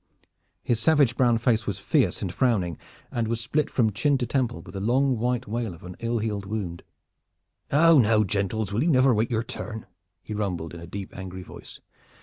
[0.63, 2.79] His savage brown face was fierce and frowning,
[3.11, 6.17] and was split from chin to temple with the long white wale of an ill
[6.17, 6.81] healed wound.
[7.69, 9.85] "How now, gentles, will you never wait your turn?"
[10.23, 11.81] he rumbled in a deep angry voice.